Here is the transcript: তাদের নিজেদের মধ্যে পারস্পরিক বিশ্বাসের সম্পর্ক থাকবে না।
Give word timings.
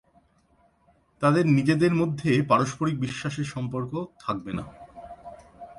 তাদের 1.21 1.45
নিজেদের 1.47 1.93
মধ্যে 1.95 2.31
পারস্পরিক 2.41 2.95
বিশ্বাসের 2.99 3.45
সম্পর্ক 3.45 3.91
থাকবে 4.19 4.51
না। 4.53 4.65